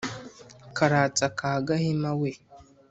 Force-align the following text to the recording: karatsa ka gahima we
karatsa 0.77 1.27
ka 1.39 1.49
gahima 1.67 2.11
we 2.19 2.31